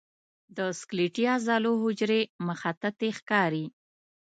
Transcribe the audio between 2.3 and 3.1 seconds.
مخططې